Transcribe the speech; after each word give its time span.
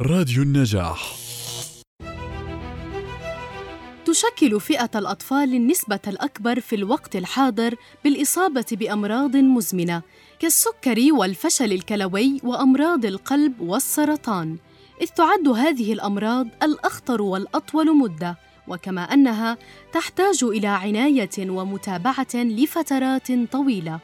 راديو 0.00 0.42
النجاح 0.42 1.14
تشكل 4.04 4.60
فئة 4.60 4.90
الأطفال 4.94 5.54
النسبة 5.54 6.00
الأكبر 6.06 6.60
في 6.60 6.76
الوقت 6.76 7.16
الحاضر 7.16 7.74
بالإصابة 8.04 8.64
بأمراض 8.72 9.36
مزمنة 9.36 10.02
كالسكري 10.38 11.12
والفشل 11.12 11.72
الكلوي 11.72 12.40
وأمراض 12.44 13.04
القلب 13.04 13.60
والسرطان، 13.60 14.56
إذ 15.02 15.06
تعد 15.06 15.48
هذه 15.48 15.92
الأمراض 15.92 16.46
الأخطر 16.62 17.22
والأطول 17.22 17.96
مدة، 17.96 18.38
وكما 18.68 19.02
أنها 19.02 19.58
تحتاج 19.92 20.44
إلى 20.44 20.68
عناية 20.68 21.50
ومتابعة 21.50 22.34
لفترات 22.34 23.32
طويلة. 23.52 24.00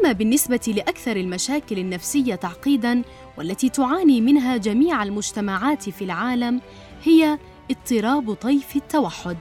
أما 0.00 0.12
بالنسبة 0.12 0.60
لأكثر 0.76 1.16
المشاكل 1.16 1.78
النفسية 1.78 2.34
تعقيداً 2.34 3.02
والتي 3.38 3.68
تعاني 3.68 4.20
منها 4.20 4.56
جميع 4.56 5.02
المجتمعات 5.02 5.88
في 5.90 6.04
العالم 6.04 6.60
هي 7.04 7.38
اضطراب 7.70 8.34
طيف 8.34 8.76
التوحد. 8.76 9.36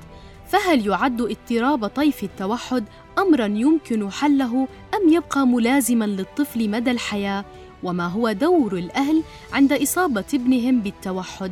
فهل 0.48 0.88
يعد 0.88 1.22
اضطراب 1.22 1.88
طيف 1.88 2.24
التوحد 2.24 2.84
امرا 3.18 3.46
يمكن 3.46 4.12
حله 4.12 4.68
أم 4.96 5.14
يبقى 5.14 5.48
ملازما 5.48 6.06
للطفل 6.06 6.70
مدى 6.70 6.92
الحياة؟ 6.92 7.46
وما 7.84 8.08
هو 8.08 8.32
دور 8.32 8.74
الأهل 8.78 9.24
عند 9.54 9.74
إصابة 9.74 10.26
ابنهم 10.34 10.82
بالتوحد؟ 10.82 11.52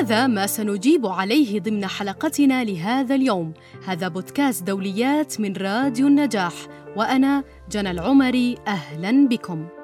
هذا 0.00 0.26
ما 0.26 0.46
سنجيب 0.46 1.06
عليه 1.06 1.60
ضمن 1.60 1.86
حلقتنا 1.86 2.64
لهذا 2.64 3.14
اليوم. 3.14 3.52
هذا 3.86 4.08
بودكاست 4.08 4.62
دوليات 4.62 5.40
من 5.40 5.56
راديو 5.56 6.06
النجاح 6.06 6.52
وأنا 6.96 7.44
جنى 7.70 7.90
العمري 7.90 8.58
أهلا 8.66 9.28
بكم. 9.28 9.79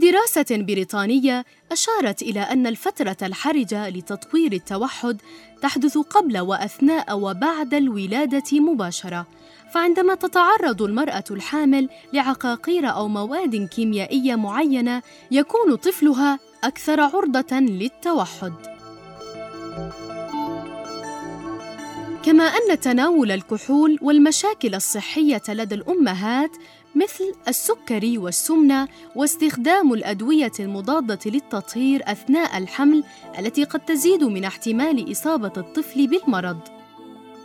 في 0.00 0.10
دراسة 0.10 0.56
بريطانية 0.62 1.44
أشارت 1.72 2.22
إلى 2.22 2.40
أن 2.40 2.66
الفترة 2.66 3.16
الحرجة 3.22 3.88
لتطوير 3.88 4.52
التوحد 4.52 5.20
تحدث 5.62 5.98
قبل 5.98 6.38
وأثناء 6.38 7.18
وبعد 7.18 7.74
الولادة 7.74 8.60
مباشرة، 8.60 9.26
فعندما 9.74 10.14
تتعرض 10.14 10.82
المرأة 10.82 11.24
الحامل 11.30 11.88
لعقاقير 12.12 12.90
أو 12.90 13.08
مواد 13.08 13.68
كيميائية 13.68 14.34
معينة 14.34 15.02
يكون 15.30 15.74
طفلها 15.74 16.38
أكثر 16.64 17.00
عرضة 17.00 17.58
للتوحد. 17.58 18.52
كما 22.22 22.44
أن 22.44 22.80
تناول 22.80 23.30
الكحول 23.30 23.98
والمشاكل 24.02 24.74
الصحية 24.74 25.42
لدى 25.48 25.74
الأمهات 25.74 26.50
مثل 26.98 27.34
السكري 27.48 28.18
والسمنة 28.18 28.88
واستخدام 29.16 29.92
الأدوية 29.92 30.52
المضادة 30.60 31.18
للتطهير 31.26 32.02
أثناء 32.06 32.58
الحمل 32.58 33.04
التي 33.38 33.64
قد 33.64 33.80
تزيد 33.80 34.24
من 34.24 34.44
احتمال 34.44 35.12
إصابة 35.12 35.52
الطفل 35.56 36.06
بالمرض. 36.06 36.58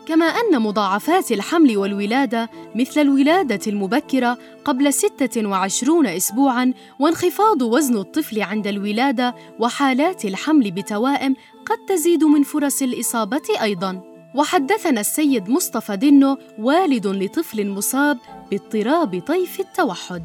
كما 0.06 0.26
أن 0.26 0.62
مضاعفات 0.62 1.32
الحمل 1.32 1.78
والولادة 1.78 2.50
مثل 2.76 3.02
الولادة 3.02 3.60
المبكرة 3.68 4.38
قبل 4.66 4.94
26 4.94 6.08
إسبوعاً 6.08 6.74
وانخفاض 7.00 7.62
وزن 7.62 7.98
الطفل 7.98 8.42
عند 8.42 8.68
الولادة 8.68 9.36
وحالات 9.60 10.26
الحمل 10.26 10.72
بتوائم 10.72 11.36
قد 11.66 11.78
تزيد 11.88 12.24
من 12.24 12.44
فرص 12.44 12.82
الإصابة 12.82 13.62
أيضاً. 13.62 14.13
وحدثنا 14.36 15.00
السيد 15.00 15.50
مصطفى 15.50 15.98
دنو 15.98 16.38
والد 16.60 17.08
لطفل 17.08 17.70
مصاب 17.70 18.18
باضطراب 18.52 19.22
طيف 19.28 19.60
التوحد. 19.60 20.24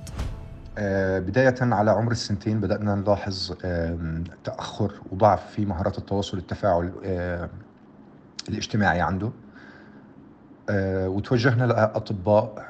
آه، 0.78 1.18
بداية 1.18 1.54
على 1.60 1.90
عمر 1.90 2.12
السنتين 2.12 2.60
بدأنا 2.60 2.94
نلاحظ 2.94 3.52
تأخر 4.44 4.92
وضعف 5.12 5.50
في 5.50 5.66
مهارات 5.66 5.98
التواصل 5.98 6.38
التفاعل 6.38 6.92
آه، 7.04 7.48
الاجتماعي 8.48 9.00
عنده. 9.00 9.30
آه، 10.70 11.08
وتوجهنا 11.08 11.64
لأطباء 11.64 12.68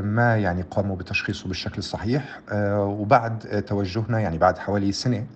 ما 0.00 0.36
يعني 0.36 0.62
قاموا 0.62 0.96
بتشخيصه 0.96 1.48
بالشكل 1.48 1.78
الصحيح. 1.78 2.40
وبعد 2.74 3.64
توجهنا 3.68 4.20
يعني 4.20 4.38
بعد 4.38 4.58
حوالي 4.58 4.92
سنة 4.92 5.26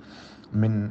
من 0.53 0.91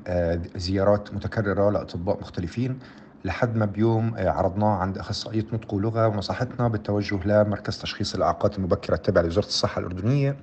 زيارات 0.56 1.14
متكررة 1.14 1.70
لأطباء 1.70 2.20
مختلفين 2.22 2.80
لحد 3.26 3.56
ما 3.56 3.66
بيوم 3.66 4.16
آه، 4.18 4.30
عرضناه 4.30 4.78
عند 4.78 4.98
أخصائية 4.98 5.46
نطق 5.54 5.74
ولغة 5.74 6.08
ونصحتنا 6.08 6.68
بالتوجه 6.68 7.20
لمركز 7.26 7.78
تشخيص 7.78 8.16
الإعاقات 8.16 8.58
المبكرة 8.58 8.96
التابع 8.96 9.22
لوزارة 9.22 9.46
الصحة 9.46 9.80
الأردنية 9.80 10.38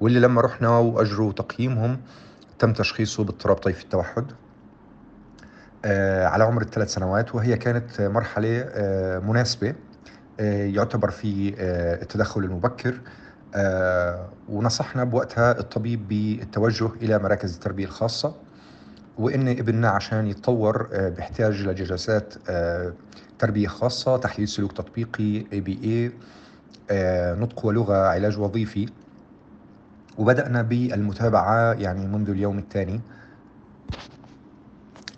واللي 0.00 0.20
لما 0.20 0.40
رحنا 0.40 0.78
وأجروا 0.78 1.32
تقييمهم 1.32 2.00
تم 2.58 2.72
تشخيصه 2.72 3.24
باضطراب 3.24 3.56
طيف 3.56 3.82
التوحد 3.82 4.32
آه، 5.84 6.26
على 6.26 6.44
عمر 6.44 6.62
الثلاث 6.62 6.94
سنوات 6.94 7.34
وهي 7.34 7.56
كانت 7.56 8.00
مرحلة 8.00 8.60
آه، 8.60 9.18
مناسبة 9.18 9.74
يعتبر 10.38 11.10
في 11.10 11.54
التدخل 12.02 12.44
المبكر 12.44 13.00
ونصحنا 14.48 15.04
بوقتها 15.04 15.58
الطبيب 15.58 16.08
بالتوجه 16.08 16.88
إلى 17.02 17.18
مراكز 17.18 17.54
التربية 17.54 17.84
الخاصة 17.84 18.34
وإن 19.18 19.48
ابننا 19.48 19.88
عشان 19.88 20.26
يتطور 20.26 20.88
آه، 20.92 21.08
بيحتاج 21.08 21.62
لجلسات 21.62 22.34
آه، 22.48 22.92
تربية 23.38 23.68
خاصة 23.68 24.16
تحليل 24.16 24.48
سلوك 24.48 24.72
تطبيقي 24.72 25.44
اي 25.52 25.60
بي 25.60 25.78
اي 25.84 26.12
نطق 27.34 27.66
ولغة 27.66 27.96
علاج 27.96 28.38
وظيفي. 28.38 28.88
وبدأنا 30.18 30.62
بالمتابعة 30.62 31.72
يعني 31.72 32.06
منذ 32.06 32.30
اليوم 32.30 32.58
الثاني. 32.58 33.00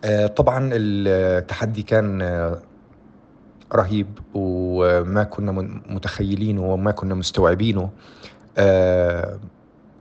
آه، 0.05 0.27
طبعا 0.27 0.71
التحدي 0.73 1.83
كان 1.83 2.23
رهيب 3.75 4.07
وما 4.35 5.25
كنا 5.25 5.53
متخيلينه 5.89 6.63
وما 6.73 6.91
كنا 6.91 7.15
مستوعبينه. 7.15 7.91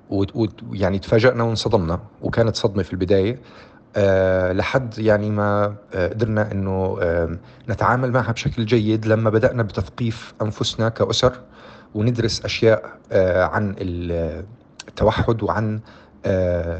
ويعني 0.10 1.00
تفاجأنا 1.00 1.44
وانصدمنا 1.44 2.00
وكانت 2.22 2.56
صدمة 2.56 2.84
في 2.84 2.94
البداية. 2.94 3.40
أه 3.96 4.52
لحد 4.54 4.98
يعني 5.00 5.30
ما 5.30 5.76
أه 5.94 6.08
قدرنا 6.08 6.52
إنه 6.52 6.98
أه 7.02 7.38
نتعامل 7.70 8.12
معها 8.12 8.32
بشكل 8.32 8.66
جيد 8.66 9.06
لما 9.06 9.30
بدأنا 9.30 9.64
بتثقيف 9.64 10.34
أنفسنا 10.42 10.90
كأسر 10.90 11.34
وندرس 11.96 12.46
أشياء 12.46 12.92
عن 13.52 13.76
التوحد 13.80 15.44
وعن 15.44 15.80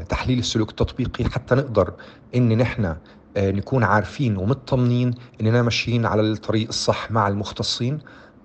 تحليل 0.08 0.38
السلوك 0.38 0.70
التطبيقي 0.70 1.24
حتى 1.24 1.54
نقدر 1.54 1.92
إن 2.34 2.58
نحن 2.58 2.96
نكون 3.38 3.84
عارفين 3.84 4.36
ومطمنين 4.36 5.14
إننا 5.40 5.62
ماشيين 5.62 6.06
على 6.06 6.22
الطريق 6.22 6.68
الصح 6.68 7.10
مع 7.10 7.28
المختصين 7.28 7.98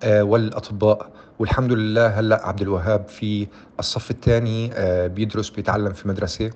والأطباء. 0.06 1.10
والحمد 1.38 1.72
لله 1.72 2.06
هلأ 2.06 2.46
عبد 2.48 2.60
الوهاب 2.60 3.08
في 3.08 3.48
الصف 3.78 4.10
الثاني 4.10 4.70
بيدرس 5.08 5.50
بيتعلم 5.50 5.92
في 5.92 6.08
مدرسة. 6.08 6.50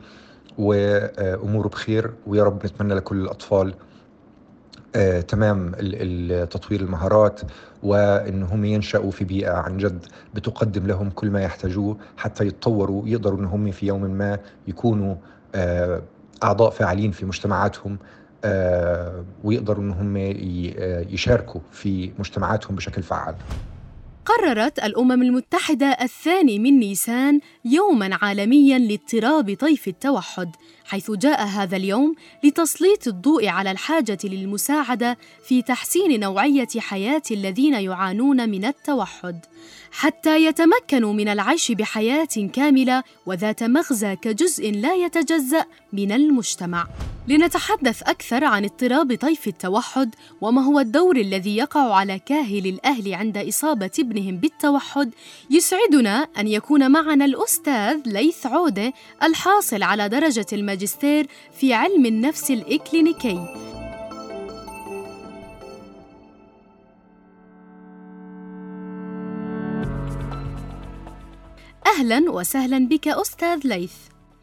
وأموره 0.58 1.68
بخير 1.68 2.10
ويا 2.26 2.44
رب 2.44 2.66
نتمنى 2.66 2.94
لكل 2.94 3.16
الأطفال 3.16 3.74
آه، 4.96 5.20
تمام 5.20 5.70
تطوير 6.50 6.80
المهارات 6.80 7.40
وإن 7.82 8.42
هم 8.42 8.64
ينشأوا 8.64 9.10
في 9.10 9.24
بيئة 9.24 9.52
عن 9.52 9.76
جد 9.76 10.06
بتقدم 10.34 10.86
لهم 10.86 11.10
كل 11.10 11.30
ما 11.30 11.42
يحتاجوه 11.42 11.96
حتى 12.16 12.46
يتطوروا 12.46 13.08
يقدروا 13.08 13.38
إن 13.40 13.44
هم 13.44 13.70
في 13.70 13.86
يوم 13.86 14.02
ما 14.02 14.38
يكونوا 14.68 15.14
آه، 15.54 16.02
أعضاء 16.44 16.70
فاعلين 16.70 17.10
في 17.10 17.26
مجتمعاتهم 17.26 17.98
آه، 18.44 19.24
ويقدروا 19.44 19.84
إن 19.84 19.90
هم 19.90 20.16
يشاركوا 21.14 21.60
في 21.70 22.12
مجتمعاتهم 22.18 22.76
بشكل 22.76 23.02
فعال. 23.02 23.34
قررت 24.26 24.78
الأمم 24.78 25.22
المتحدة 25.22 25.86
الثاني 25.86 26.58
من 26.58 26.78
نيسان 26.78 27.40
يوماً 27.64 28.18
عالمياً 28.22 28.78
لاضطراب 28.78 29.56
طيف 29.60 29.88
التوحد، 29.88 30.56
حيث 30.84 31.10
جاء 31.10 31.44
هذا 31.44 31.76
اليوم 31.76 32.14
لتسليط 32.44 33.08
الضوء 33.08 33.48
على 33.48 33.70
الحاجة 33.70 34.18
للمساعدة 34.24 35.18
في 35.48 35.62
تحسين 35.62 36.20
نوعية 36.20 36.68
حياة 36.78 37.22
الذين 37.30 37.74
يعانون 37.74 38.48
من 38.48 38.64
التوحد. 38.64 39.44
حتى 39.96 40.44
يتمكنوا 40.44 41.12
من 41.12 41.28
العيش 41.28 41.72
بحياة 41.72 42.28
كاملة 42.52 43.02
وذات 43.26 43.62
مغزى 43.62 44.16
كجزء 44.16 44.70
لا 44.70 44.94
يتجزأ 44.94 45.64
من 45.92 46.12
المجتمع 46.12 46.86
لنتحدث 47.28 48.02
أكثر 48.02 48.44
عن 48.44 48.64
اضطراب 48.64 49.14
طيف 49.14 49.48
التوحد 49.48 50.14
وما 50.40 50.62
هو 50.62 50.80
الدور 50.80 51.16
الذي 51.16 51.56
يقع 51.56 51.94
على 51.94 52.18
كاهل 52.18 52.66
الأهل 52.66 53.14
عند 53.14 53.36
إصابة 53.36 53.90
ابنهم 53.98 54.36
بالتوحد 54.36 55.10
يسعدنا 55.50 56.28
أن 56.38 56.48
يكون 56.48 56.90
معنا 56.90 57.24
الأستاذ 57.24 58.00
ليث 58.06 58.46
عودة 58.46 58.92
الحاصل 59.22 59.82
على 59.82 60.08
درجة 60.08 60.46
الماجستير 60.52 60.73
الماجستير 60.74 61.26
في 61.52 61.74
علم 61.74 62.06
النفس 62.06 62.50
الإكلينيكي. 62.50 63.38
أهلا 71.86 72.30
وسهلا 72.30 72.88
بك 72.88 73.08
أستاذ 73.08 73.60
ليث. 73.64 73.94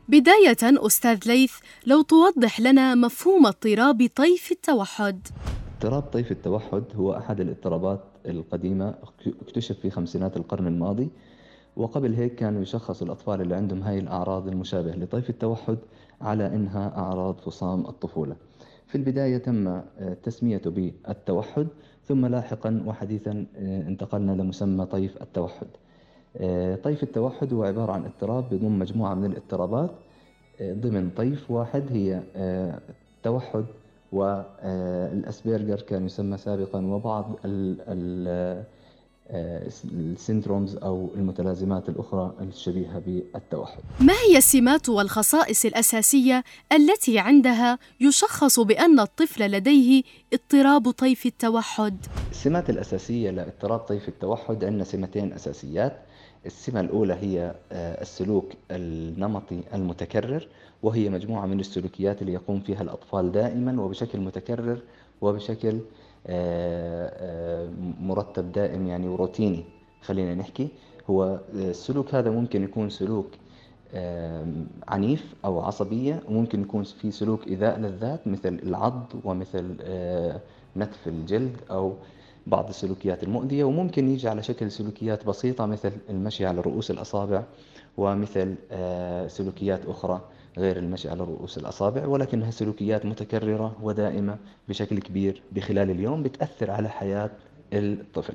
بداية 0.10 0.58
أستاذ 0.64 1.20
ليث 1.26 1.54
لو 1.86 2.02
توضح 2.02 2.60
لنا 2.60 2.96
مفهوم 2.96 3.46
اضطراب 3.46 4.10
طيف 4.16 4.52
التوحد. 4.52 5.28
اضطراب 5.76 6.04
طيف 6.04 6.32
التوحد 6.32 6.84
هو 6.96 7.18
أحد 7.18 7.40
الاضطرابات 7.40 8.04
القديمة 8.26 8.96
اكتشف 9.42 9.80
في 9.80 9.90
خمسينات 9.90 10.38
القرن 10.38 10.68
الماضي 10.68 11.10
وقبل 11.76 12.14
هيك 12.14 12.36
كانوا 12.36 12.62
يشخصوا 12.62 13.08
الأطفال 13.08 13.42
اللي 13.42 13.56
عندهم 13.56 13.82
هاي 13.84 14.00
الأعراض 14.00 14.48
المشابهة 14.48 14.96
لطيف 14.96 15.30
التوحد 15.30 15.78
على 16.22 16.48
إنها 16.48 16.98
أعراض 16.98 17.36
فصام 17.40 17.86
الطفولة. 17.86 18.36
في 18.88 18.98
البداية 18.98 19.38
تم 19.38 19.68
آه، 19.68 19.84
تسميته 20.24 20.70
بالتوحد 20.70 21.68
ثم 22.04 22.26
لاحقا 22.26 22.84
وحديثا 22.86 23.46
آه، 23.58 23.88
انتقلنا 23.88 24.32
لمسمى 24.32 24.86
طيف 24.86 25.22
التوحد. 25.22 25.68
آه، 26.38 26.76
طيف 26.76 27.04
التوحد 27.04 27.54
هو 27.54 27.64
عبارة 27.64 27.92
عن 27.92 28.06
اضطراب 28.06 28.50
بضم 28.52 28.80
مجموعة 28.80 29.14
من 29.14 29.26
الاضطرابات 29.26 29.92
ضمن 30.62 31.10
طيف 31.10 31.52
واحد 31.52 31.84
هي 31.92 32.24
التوحد 33.18 33.66
والأسبرجر 34.12 35.82
كان 35.82 36.06
يسمى 36.06 36.38
سابقا 36.38 36.86
وبعض 36.86 37.36
السيندرومز 39.34 40.76
أو 40.76 41.10
المتلازمات 41.16 41.90
الأخرى 41.90 42.34
الشبيهة 42.42 43.00
بالتوحد 43.00 43.80
ما 44.00 44.14
هي 44.14 44.38
السمات 44.38 44.90
والخصائص 44.90 45.66
الأساسية 45.66 46.44
التي 46.72 47.20
عندها 47.20 47.80
يشخص 48.00 48.60
بأن 48.60 49.00
الطفل 49.00 49.52
لديه 49.52 50.04
اضطراب 50.34 50.92
طيف 50.92 51.26
التوحد؟ 51.26 51.98
السمات 52.32 52.70
الأساسية 52.70 53.30
لاضطراب 53.32 53.80
طيف 53.80 54.08
التوحد 54.08 54.64
عندنا 54.64 54.84
سمتين 54.84 55.34
أساسيات 55.34 55.98
السمة 56.46 56.80
الأولى 56.80 57.14
هي 57.14 57.56
آه، 57.72 58.02
السلوك 58.02 58.52
النمطي 58.72 59.62
المتكرر 59.74 60.48
وهي 60.84 61.10
مجموعة 61.10 61.46
من 61.46 61.60
السلوكيات 61.60 62.22
اللي 62.22 62.34
يقوم 62.34 62.60
فيها 62.60 62.82
الأطفال 62.82 63.32
دائما 63.32 63.82
وبشكل 63.82 64.20
متكرر 64.20 64.80
وبشكل 65.22 65.80
مرتب 68.02 68.52
دائم 68.52 68.88
يعني 68.88 69.08
وروتيني. 69.08 69.64
خلينا 70.02 70.36
نحكي 70.36 70.68
هو 71.10 71.40
السلوك 71.54 72.16
هذا 72.16 72.30
ممكن 72.30 72.64
يكون 72.64 72.90
سلوك 72.90 73.28
عنيف 74.88 75.34
أو 75.46 75.60
عصبية 75.60 76.22
وممكن 76.30 76.62
يكون 76.62 76.84
في 76.84 77.12
سلوك 77.12 77.48
إيذاء 77.48 77.80
للذات 77.80 78.28
مثل 78.28 78.60
العض 78.64 79.14
ومثل 79.24 79.76
نتف 80.78 81.08
الجلد 81.08 81.58
أو 81.72 81.94
بعض 82.48 82.70
السلوكيات 82.70 83.24
المؤذية. 83.24 83.64
وممكن 83.64 84.10
يجي 84.10 84.30
على 84.30 84.44
شكل 84.44 84.72
سلوكيات 84.72 85.26
بسيطة 85.26 85.66
مثل 85.66 85.92
المشي 86.10 86.46
على 86.46 86.62
رؤوس 86.62 86.92
الأصابع 86.92 87.44
ومثل 87.98 88.56
آه، 88.72 89.28
سلوكيات 89.28 89.86
أخرى. 89.86 90.22
غير 90.58 90.78
المشي 90.78 91.10
على 91.10 91.24
رؤوس 91.24 91.58
الأصابع 91.58 92.06
ولكنها 92.06 92.52
سلوكيات 92.52 93.06
متكررة 93.06 93.76
ودائمة 93.82 94.38
بشكل 94.70 95.00
كبير 95.00 95.42
بخلال 95.52 95.90
اليوم 95.92 96.24
بتأثر 96.24 96.72
على 96.72 96.90
حياة 96.90 97.30
الطفل. 97.74 98.34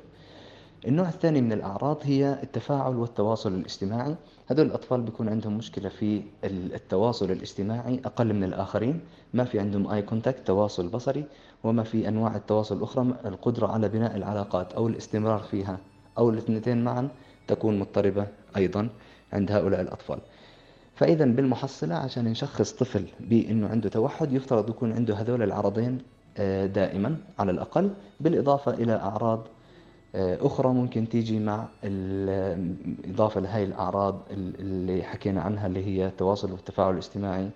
النوع 0.87 1.09
الثاني 1.09 1.41
من 1.41 1.53
الأعراض 1.53 1.97
هي 2.03 2.39
التفاعل 2.43 2.95
والتواصل 2.95 3.53
الاجتماعي. 3.53 4.15
هذول 4.47 4.65
الأطفال 4.65 5.01
بيكون 5.01 5.29
عندهم 5.29 5.57
مشكلة 5.57 5.89
في 5.89 6.21
التواصل 6.43 7.31
الاجتماعي 7.31 8.01
أقل 8.05 8.33
من 8.33 8.43
الآخرين. 8.43 8.99
ما 9.33 9.43
في 9.43 9.59
عندهم 9.59 9.87
آي 9.87 10.01
كونتاكت 10.01 10.47
تواصل 10.47 10.87
بصري 10.87 11.25
وما 11.63 11.83
في 11.83 12.07
أنواع 12.07 12.35
التواصل 12.35 12.77
الأخرى. 12.77 13.13
القدرة 13.25 13.67
على 13.67 13.89
بناء 13.89 14.15
العلاقات 14.17 14.73
أو 14.73 14.87
الاستمرار 14.87 15.39
فيها 15.39 15.77
أو 16.17 16.29
الاثنتين 16.29 16.83
معا 16.83 17.09
تكون 17.47 17.79
مضطربة 17.79 18.27
أيضا 18.57 18.89
عند 19.33 19.51
هؤلاء 19.51 19.81
الأطفال. 19.81 20.19
فإذا 20.97 21.25
بالمحصلة 21.25 21.95
عشان 21.95 22.25
نشخص 22.25 22.71
طفل 22.71 23.05
بأنه 23.19 23.67
عنده 23.67 23.89
توحد 23.89 24.33
يفترض 24.33 24.69
يكون 24.69 24.91
عنده 24.91 25.15
هذول 25.15 25.43
العرضين 25.43 25.97
آه، 26.37 26.65
دائما 26.65 27.17
على 27.39 27.51
الأقل 27.51 27.91
بالإضافة 28.19 28.73
إلى 28.73 28.95
أعراض 28.95 29.47
آه، 30.15 30.37
أخرى 30.41 30.73
ممكن 30.73 31.09
تيجي 31.09 31.39
مع 31.39 31.67
الإضافة 31.83 33.41
لهذه 33.41 33.63
الأعراض 33.63 34.21
اللي 34.31 35.03
حكينا 35.03 35.41
عنها 35.41 35.67
اللي 35.67 35.85
هي 35.85 36.07
التواصل 36.07 36.51
والتفاعل 36.51 36.93
الاجتماعي 36.93 37.49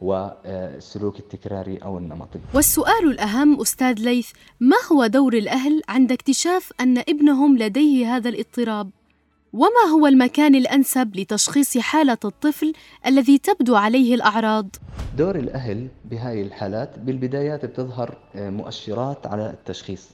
والسلوك 0.00 1.18
التكراري 1.18 1.76
أو 1.76 1.98
النمطي 1.98 2.38
والسؤال 2.54 3.10
الأهم 3.10 3.60
أستاذ 3.60 3.94
ليث 3.98 4.30
ما 4.60 4.76
هو 4.92 5.06
دور 5.06 5.34
الأهل 5.34 5.82
عند 5.88 6.12
اكتشاف 6.12 6.72
أن 6.80 6.98
ابنهم 6.98 7.58
لديه 7.58 8.16
هذا 8.16 8.28
الاضطراب؟ 8.28 8.90
وما 9.52 9.92
هو 9.94 10.06
المكان 10.06 10.54
الأنسب 10.54 11.16
لتشخيص 11.16 11.78
حالة 11.78 12.18
الطفل 12.24 12.72
الذي 13.06 13.38
تبدو 13.38 13.76
عليه 13.76 14.14
الأعراض؟ 14.14 14.76
دور 15.18 15.36
الأهل 15.36 15.88
بهذه 16.04 16.42
الحالات 16.42 16.98
بالبدايات 16.98 17.64
بتظهر 17.64 18.18
آه، 18.34 18.50
مؤشرات 18.50 19.26
على 19.26 19.50
التشخيص. 19.50 20.10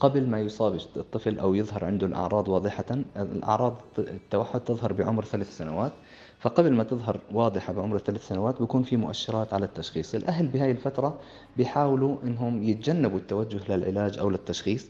قبل 0.00 0.26
ما 0.26 0.40
يصاب 0.40 0.78
الطفل 0.96 1.38
أو 1.38 1.54
يظهر 1.54 1.84
عنده 1.84 2.06
الأعراض 2.06 2.48
واضحة 2.48 2.84
الأعراض 3.16 3.76
التوحد 3.98 4.60
تظهر 4.60 4.92
بعمر 4.92 5.24
ثلاث 5.24 5.56
سنوات. 5.56 5.92
فقبل 6.40 6.72
ما 6.72 6.84
تظهر 6.84 7.20
واضحة 7.32 7.72
بعمر 7.72 7.98
ثلاث 7.98 8.28
سنوات 8.28 8.60
بيكون 8.60 8.82
في 8.82 8.96
مؤشرات 8.96 9.54
على 9.54 9.64
التشخيص. 9.64 10.14
الأهل 10.14 10.46
بهاي 10.46 10.70
الفترة 10.70 11.20
بيحاولوا 11.56 12.16
أنهم 12.24 12.62
يتجنبوا 12.62 13.18
التوجه 13.18 13.76
للعلاج 13.76 14.18
أو 14.18 14.30
للتشخيص 14.30 14.86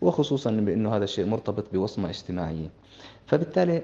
وخصوصا 0.00 0.50
بأنه 0.50 0.96
هذا 0.96 1.04
الشيء 1.04 1.26
مرتبط 1.26 1.64
بوصمة 1.72 2.10
اجتماعية. 2.10 2.70
فبالتالي 3.26 3.82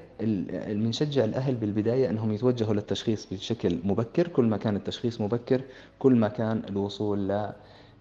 بنشجع 0.69 1.25
الأهل 1.25 1.55
بالبداية 1.55 2.11
أنهم 2.11 2.33
يتوجهوا 2.33 2.75
للتشخيص 2.75 3.27
بشكل 3.33 3.79
مبكر 3.85 4.29
كل 4.29 4.44
ما 4.44 4.56
كان 4.56 4.77
التشخيص 4.77 5.21
مبكر 5.21 5.62
كل 5.99 6.15
ما 6.15 6.29
كان 6.29 6.62
الوصول 6.69 7.49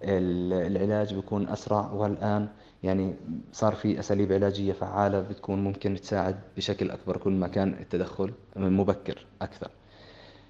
للعلاج 0.03 1.13
بيكون 1.13 1.47
أسرع. 1.49 1.91
والآن 1.91 2.47
يعني 2.83 3.15
صار 3.51 3.75
في 3.75 3.99
أساليب 3.99 4.31
علاجية 4.31 4.73
فعالة 4.73 5.21
بتكون 5.21 5.63
ممكن 5.63 5.95
تساعد 5.95 6.35
بشكل 6.57 6.91
أكبر 6.91 7.17
كل 7.17 7.31
ما 7.31 7.47
كان 7.47 7.69
التدخل 7.79 8.33
مبكر 8.55 9.25
أكثر. 9.41 9.71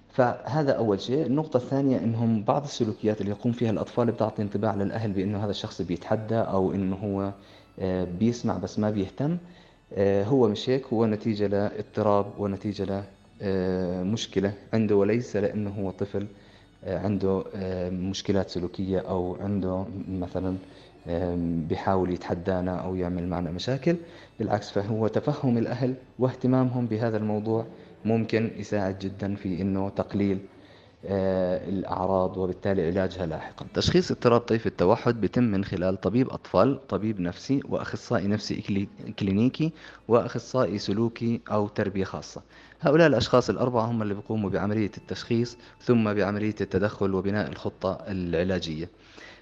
فهذا 0.09 0.71
أول 0.71 1.01
شيء. 1.01 1.25
النقطة 1.25 1.57
الثانية 1.57 1.97
أنهم 1.97 2.43
بعض 2.43 2.63
السلوكيات 2.63 3.21
اللي 3.21 3.31
يقوم 3.31 3.51
فيها 3.51 3.71
الأطفال 3.71 4.11
بتعطي 4.11 4.41
انطباع 4.41 4.75
للأهل 4.75 5.11
بأنه 5.11 5.43
هذا 5.45 5.51
الشخص 5.51 5.81
بيتحدى 5.81 6.35
أو 6.35 6.71
أنه 6.73 6.95
هو 6.95 7.33
آه، 7.79 8.03
بيسمع 8.03 8.57
بس 8.57 8.79
ما 8.79 8.89
بيهتم. 8.89 9.37
هو 9.99 10.47
مش 10.47 10.69
هيك 10.69 10.85
هو 10.93 11.05
نتيجة 11.05 11.47
لاضطراب 11.47 12.25
ونتيجة 12.37 13.03
لمشكلة 13.41 14.49
آه، 14.49 14.53
عنده 14.73 14.95
وليس 14.95 15.35
لأنه 15.35 15.69
هو 15.69 15.91
طفل 15.91 16.27
عنده 16.87 17.43
مشكلات 17.91 18.49
سلوكية 18.49 18.99
أو 18.99 19.37
عنده 19.41 19.85
مثلا 20.09 20.57
بيحاول 21.69 22.13
يتحدانا 22.13 22.75
أو 22.75 22.95
يعمل 22.95 23.27
معنا 23.27 23.51
مشاكل. 23.51 23.95
بالعكس 24.39 24.71
فهو 24.71 25.07
تفهم 25.07 25.57
الأهل 25.57 25.95
واهتمامهم 26.19 26.85
بهذا 26.85 27.17
الموضوع 27.17 27.65
ممكن 28.05 28.51
يساعد 28.57 28.99
جدا 28.99 29.35
في 29.35 29.61
أنه 29.61 29.89
تقليل 29.89 30.37
آه، 30.37 30.60
الأعراض 31.05 32.37
وبالتالي 32.37 32.87
علاجها 32.87 33.25
لاحقا. 33.25 33.65
تشخيص 33.73 34.11
اضطراب 34.11 34.41
طيف 34.41 34.67
التوحد 34.67 35.21
بيتم 35.21 35.43
من 35.43 35.63
خلال 35.65 36.01
طبيب 36.01 36.29
أطفال 36.29 36.87
طبيب 36.87 37.19
نفسي 37.19 37.61
وأخصائي 37.69 38.27
نفسي 38.27 38.87
كلينيكي 39.19 39.71
وأخصائي 40.07 40.77
سلوكي 40.77 41.41
أو 41.51 41.67
تربية 41.67 42.03
خاصة. 42.03 42.41
هؤلاء 42.81 43.07
الأشخاص 43.07 43.49
الأربعة 43.49 43.85
هم 43.85 44.01
اللي 44.01 44.13
بيقوموا 44.13 44.49
بعملية 44.49 44.91
التشخيص 44.97 45.57
ثم 45.81 46.13
بعملية 46.13 46.55
التدخل 46.61 47.13
وبناء 47.13 47.49
الخطة 47.49 47.91
العلاجية. 48.07 48.89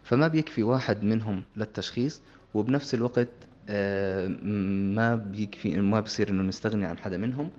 فما 0.04 0.28
بيكفي 0.28 0.64
واحد 0.64 1.04
منهم 1.04 1.44
للتشخيص 1.58 2.22
وبنفس 2.54 2.94
الوقت 2.94 3.28
آه، 3.70 4.28
ما 4.96 5.16
بيكفي 5.16 5.78
ما 5.82 6.00
بصير 6.00 6.30
إنه 6.30 6.44
نستغني 6.44 6.86
عن 6.86 6.98
حدا 6.98 7.18
منهم 7.18 7.46
آه، 7.46 7.50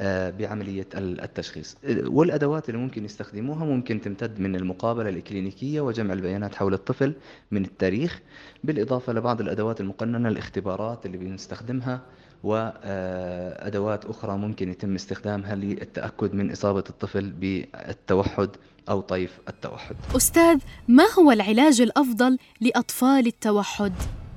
بعملية 0.00 0.86
التشخيص 0.96 1.76
والأدوات 2.06 2.68
اللي 2.68 2.80
ممكن 2.80 3.04
يستخدموها 3.04 3.64
ممكن 3.64 4.00
تمتد 4.00 4.40
من 4.40 4.56
المقابلة 4.56 5.08
الإكلينيكية 5.08 5.80
وجمع 5.80 6.12
البيانات 6.12 6.54
حول 6.54 6.74
الطفل 6.74 7.14
من 7.50 7.64
التاريخ 7.64 8.20
بالإضافة 8.64 9.12
لبعض 9.12 9.40
الأدوات 9.40 9.80
المقننة 9.80 10.28
الاختبارات 10.28 11.06
اللي 11.06 11.16
بنستخدمها 11.16 12.00
وأدوات 12.44 14.04
أخرى 14.04 14.36
ممكن 14.38 14.70
يتم 14.70 14.94
استخدامها 14.94 15.54
للتأكد 15.54 16.34
من 16.34 16.50
إصابة 16.50 16.84
الطفل 16.90 17.30
بالتوحد 17.30 18.50
أو 18.88 19.00
طيف 19.00 19.38
التوحد 19.48 19.96
أستاذ 20.16 20.58
ما 20.88 21.04
هو 21.18 21.30
العلاج 21.30 21.80
الأفضل 21.80 22.38
لأطفال 22.60 23.26
التوحد؟ 23.26 23.92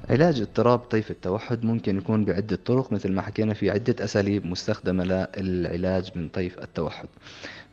علاج 0.09 0.41
اضطراب 0.41 0.79
طيف 0.79 1.11
التوحد 1.11 1.65
ممكن 1.65 1.97
يكون 1.97 2.25
بعدة 2.25 2.55
طرق 2.55 2.93
مثل 2.93 3.11
ما 3.11 3.21
حكينا 3.21 3.53
في 3.53 3.69
عدة 3.69 4.03
أساليب 4.03 4.45
مستخدمة 4.45 5.27
للعلاج 5.37 6.11
من 6.15 6.29
طيف 6.29 6.59
التوحد. 6.59 7.07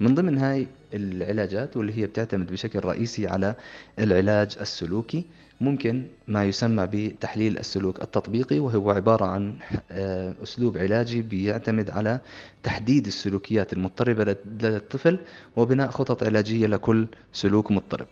من 0.00 0.14
ضمن 0.14 0.38
هاي 0.38 0.66
العلاجات 0.94 1.76
واللي 1.76 1.98
هي 1.98 2.06
بتعتمد 2.06 2.52
بشكل 2.52 2.78
رئيسي 2.84 3.26
على 3.26 3.54
العلاج 3.98 4.56
السلوكي 4.60 5.24
ممكن 5.60 6.06
ما 6.28 6.44
يسمى 6.44 6.88
بتحليل 6.92 7.58
السلوك 7.58 8.02
التطبيقي 8.02 8.58
وهو 8.58 8.90
عبارة 8.90 9.24
عن 9.24 9.54
آه، 9.90 10.34
أسلوب 10.42 10.78
علاجي 10.78 11.22
بيعتمد 11.22 11.90
على 11.90 12.20
تحديد 12.62 13.06
السلوكيات 13.06 13.72
المضطربة 13.72 14.24
لدى 14.24 14.68
الطفل 14.68 15.18
وبناء 15.56 15.90
خطط 15.90 16.22
علاجية 16.22 16.66
لكل 16.66 17.06
سلوك 17.32 17.70
مضطرب. 17.70 18.06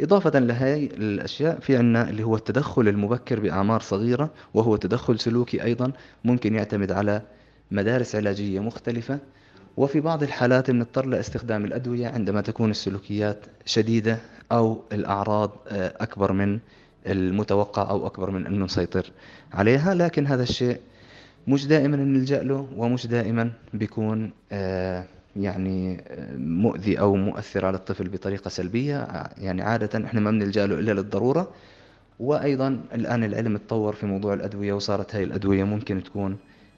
إضافة 0.00 0.38
لهي 0.38 0.86
الأشياء 0.86 1.60
في 1.60 1.76
عنا 1.76 2.10
اللي 2.10 2.22
هو 2.22 2.36
التدخل 2.36 2.88
المبكر 2.88 3.40
بأعمار 3.40 3.80
صغيرة 3.80 4.30
وهو 4.54 4.76
تدخل 4.76 5.18
سلوكي 5.18 5.62
أيضا 5.64 5.92
ممكن 6.24 6.54
يعتمد 6.54 6.92
على 6.92 7.22
مدارس 7.70 8.16
علاجية 8.16 8.60
مختلفة. 8.60 9.18
وفي 9.76 10.00
بعض 10.00 10.22
الحالات 10.22 10.70
بنضطر 10.70 11.06
لاستخدام 11.06 11.64
الأدوية 11.64 12.08
عندما 12.08 12.40
تكون 12.40 12.70
السلوكيات 12.70 13.46
شديدة 13.64 14.18
أو 14.52 14.82
الأعراض 14.92 15.50
آه، 15.68 15.94
أكبر 16.00 16.32
من 16.32 16.58
المتوقع 17.06 17.90
أو 17.90 18.06
أكبر 18.06 18.30
من 18.30 18.46
أنه 18.46 18.64
نسيطر 18.64 19.10
عليها. 19.52 19.94
لكن 19.94 20.26
هذا 20.26 20.42
الشيء 20.42 20.80
مش 21.46 21.66
دائما 21.66 21.96
نلجأ 21.96 22.42
له 22.42 22.68
ومش 22.76 23.06
دائما 23.06 23.52
بيكون 23.74 24.30
آه، 24.52 25.04
يعني 25.36 26.04
آه، 26.08 26.36
مؤذي 26.36 27.00
أو 27.00 27.16
مؤثر 27.16 27.64
على 27.66 27.76
الطفل 27.76 28.08
بطريقة 28.08 28.48
سلبية 28.48 29.08
يعني 29.38 29.62
عادة 29.62 30.04
إحنا 30.06 30.20
ما 30.20 30.30
بنلجأ 30.30 30.66
له 30.66 30.78
إلا 30.78 30.92
للضرورة. 30.92 31.50
وأيضا 32.20 32.80
الآن 32.94 33.24
العلم 33.24 33.56
تطور 33.56 33.92
في 33.94 34.06
موضوع 34.06 34.34
الأدوية 34.34 34.72
وصارت 34.72 35.14
هاي 35.14 35.24
الأدوية 35.24 35.64
ممكن 35.64 36.02
تكون 36.04 36.36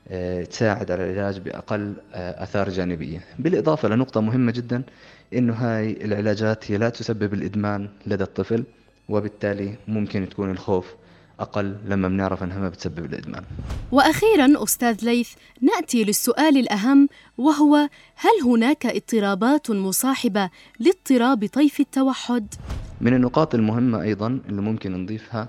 آه، 0.08 0.44
تساعد 0.44 0.90
على 0.90 1.12
العلاج 1.12 1.38
بأقل 1.38 1.94
آه، 2.14 2.42
آثار 2.42 2.68
جانبية. 2.70 3.20
بالإضافة 3.38 3.88
لنقطة 3.88 4.20
مهمة 4.20 4.52
جدا 4.52 4.82
إنه 5.34 5.52
هاي 5.52 6.04
العلاجات 6.04 6.70
هي 6.70 6.76
لا 6.78 6.88
تسبب 6.88 7.34
الإدمان 7.34 7.88
لدى 8.06 8.24
الطفل 8.24 8.64
وبالتالي 9.08 9.74
ممكن 9.88 10.28
تكون 10.28 10.50
الخوف. 10.50 10.94
أقل 11.40 11.76
لما 11.86 12.08
بنعرف 12.08 12.42
أنها 12.42 12.58
ما 12.58 12.68
بتسبب 12.68 13.04
الإدمان 13.04 13.44
وأخيرا 13.92 14.62
أستاذ 14.62 15.04
ليث 15.04 15.30
نأتي 15.60 16.04
للسؤال 16.04 16.56
الأهم 16.56 17.08
وهو 17.38 17.74
هل 18.16 18.42
هناك 18.44 18.86
اضطرابات 18.86 19.70
مصاحبة 19.70 20.50
لاضطراب 20.80 21.46
طيف 21.46 21.80
التوحد؟ 21.80 22.54
من 23.00 23.14
النقاط 23.14 23.54
المهمة 23.54 24.02
أيضا 24.02 24.40
اللي 24.48 24.62
ممكن 24.62 24.92
نضيفها 24.92 25.48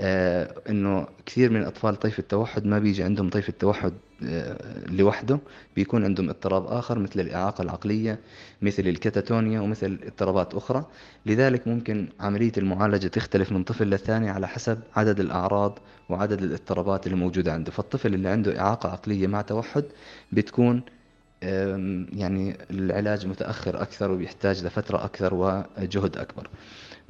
إنه 0.00 1.06
كثير 1.26 1.50
من 1.50 1.62
اطفال 1.62 1.96
طيف 1.96 2.18
التوحد 2.18 2.66
ما 2.66 2.78
بيجي 2.78 3.02
عندهم 3.02 3.30
طيف 3.30 3.48
التوحد 3.48 3.92
آه 4.24 4.56
لوحده 4.90 5.38
بيكون 5.76 6.04
عندهم 6.04 6.28
اضطراب 6.28 6.66
آخر 6.66 6.98
مثل 6.98 7.20
الإعاقة 7.20 7.62
العقلية 7.62 8.18
مثل 8.62 8.82
الكتاتونيا 8.88 9.60
ومثل 9.60 9.98
اضطرابات 10.06 10.54
أخرى. 10.54 10.84
لذلك 11.26 11.68
ممكن 11.68 12.08
عملية 12.20 12.52
المعالجة 12.58 13.06
تختلف 13.08 13.52
من 13.52 13.62
طفل 13.64 13.86
للثاني 13.86 14.30
على 14.30 14.48
حسب 14.48 14.78
عدد 14.96 15.20
الأعراض 15.20 15.78
وعدد 16.08 16.42
الاضطرابات 16.42 17.06
اللي 17.06 17.16
موجودة 17.16 17.52
عنده. 17.52 17.70
فالطفل 17.72 18.14
اللي 18.14 18.28
عنده 18.28 18.60
إعاقة 18.60 18.88
عقلية 18.90 19.26
مع 19.26 19.40
توحد 19.42 19.84
بتكون 20.32 20.82
يعني 22.12 22.56
العلاج 22.70 23.26
متأخر 23.26 23.82
أكثر 23.82 24.10
وبيحتاج 24.10 24.64
لفترة 24.64 25.04
أكثر 25.04 25.34
وجهد 25.34 26.16
أكبر. 26.18 26.48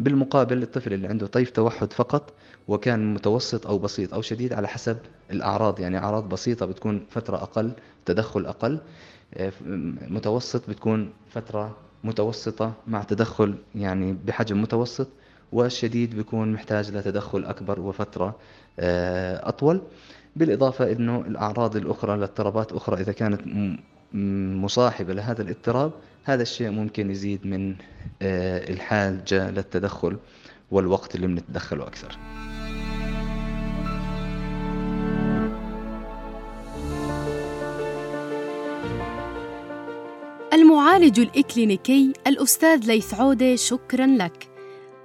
بالمقابل 0.05 0.63
الطفل 0.63 0.93
اللي 0.93 1.09
عنده 1.09 1.27
طيف 1.27 1.51
توحد 1.51 1.93
فقط 1.93 2.33
وكان 2.69 3.15
متوسط 3.15 3.67
أو 3.67 3.79
بسيط 3.79 4.15
أو 4.15 4.23
شديد 4.23 4.53
على 4.53 4.69
حسب 4.69 4.99
الأعراض. 5.31 5.81
يعني 5.81 5.99
أعراض 5.99 6.29
بسيطة 6.29 6.67
بتكون 6.67 7.07
فترة 7.11 7.37
أقل 7.37 7.73
تدخل 8.07 8.47
أقل. 8.47 8.79
آه، 9.35 9.53
متوسط 10.11 10.71
بتكون 10.71 11.13
فترة 11.31 11.77
متوسطة 12.05 12.73
مع 12.87 13.03
تدخل 13.03 13.55
يعني 13.75 14.13
بحجم 14.27 14.63
متوسط 14.63 15.09
والشديد 15.53 16.15
بيكون 16.17 16.53
محتاج 16.53 16.91
لتدخل 16.91 17.45
أكبر 17.45 17.81
وفترة 17.81 18.37
آه، 18.79 19.49
أطول. 19.49 19.81
بالإضافة 20.37 20.93
أنه 20.93 21.21
الأعراض 21.21 21.77
الأخرى 21.77 22.17
لاضطرابات 22.17 22.73
أخرى 22.73 23.01
إذا 23.01 23.13
كانت 23.13 23.41
مصاحبة 24.13 25.15
لهذا 25.15 25.43
الاضطراب 25.43 25.93
هذا 26.25 26.43
الشيء 26.43 26.71
ممكن 26.71 27.11
يزيد 27.11 27.47
من 27.47 27.75
آه، 28.23 28.71
الحاجة 28.71 29.51
للتدخل 29.51 30.17
والوقت 30.71 31.15
اللي 31.15 31.27
بنتدخله 31.27 31.87
أكثر. 31.87 32.19
المعالج 40.53 41.21
الإكلينيكي 41.21 42.13
الأستاذ 42.27 42.87
ليث 42.87 43.15
عودة 43.15 43.57
شكرا 43.57 44.07
لك. 44.07 44.49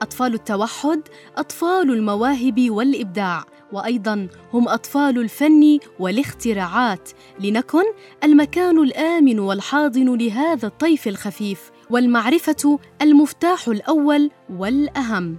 أطفال 0.01 0.33
التوحد 0.33 1.01
أطفال 1.37 1.91
المواهب 1.91 2.69
والإبداع. 2.69 3.43
وأيضا 3.73 4.27
هم 4.53 4.67
أطفال 4.67 5.19
الفن 5.19 5.79
والاختراعات. 5.99 7.09
لنكن 7.39 7.83
المكان 8.23 8.79
الآمن 8.79 9.39
والحاضن 9.39 10.17
لهذا 10.17 10.67
الطيف 10.67 11.07
الخفيف 11.07 11.71
والمعرفة 11.89 12.79
المفتاح 13.01 13.67
الأول 13.67 14.31
والأهم. 14.49 15.37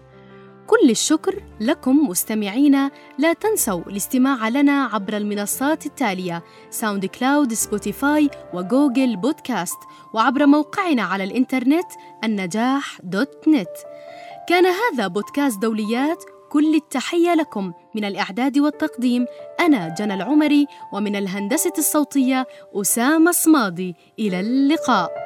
كل 0.66 0.90
الشكر 0.90 1.42
لكم 1.61 2.09
مستمعينا 2.09 2.90
لا 3.18 3.33
تنسوا 3.33 3.80
الاستماع 3.80 4.49
لنا 4.49 4.85
عبر 4.85 5.16
المنصات 5.16 5.87
التالية 5.87 6.45
ساوند 6.71 7.06
كلاود 7.06 7.52
سبوتيفاي 7.52 8.30
وجوجل 8.54 9.16
بودكاست 9.16 9.78
وعبر 10.14 10.47
موقعنا 10.47 11.02
على 11.02 11.25
الإنترنت 11.25 11.87
النجاح 12.25 12.99
dot 13.02 13.49
net. 13.49 13.76
كان 14.49 14.66
هذا 14.66 15.06
بودكاست 15.06 15.59
دوليات 15.59 16.25
كل 16.50 16.74
التحية 16.74 17.34
لكم 17.34 17.72
من 17.94 18.04
الإعداد 18.04 18.58
والتقديم 18.58 19.26
أنا 19.60 19.94
جنى 19.98 20.14
العمري 20.14 20.66
ومن 20.92 21.16
الهندسة 21.16 21.72
الصوتية 21.78 22.46
أسامة 22.74 23.30
صمادي. 23.30 23.94
إلى 24.18 24.40
اللقاء. 24.40 25.25